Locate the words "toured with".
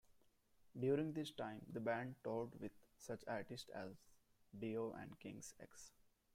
2.23-2.71